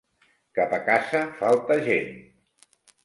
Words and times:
Cap 0.59 0.71
a 0.77 0.79
casa 0.87 1.21
falta 1.43 1.77
gent! 1.91 2.11